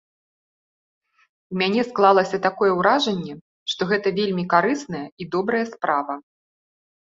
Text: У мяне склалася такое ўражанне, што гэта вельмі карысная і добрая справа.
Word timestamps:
У 1.55 1.57
мяне 1.61 1.81
склалася 1.89 2.37
такое 2.45 2.69
ўражанне, 2.79 3.35
што 3.75 3.81
гэта 3.93 4.07
вельмі 4.19 4.47
карысная 4.55 5.05
і 5.05 5.23
добрая 5.37 5.63
справа. 5.73 6.13